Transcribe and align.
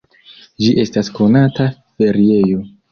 Ĝi 0.63 0.71
estas 0.85 1.13
konata 1.21 1.71
feriejo. 1.79 2.69